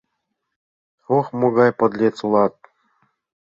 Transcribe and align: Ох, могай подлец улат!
Ох, 1.17 1.27
могай 1.39 1.71
подлец 1.79 2.17
улат! 2.25 2.55